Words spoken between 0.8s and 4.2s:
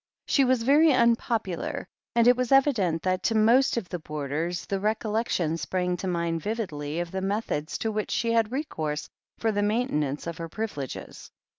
unpopular, and it was evident that to most of the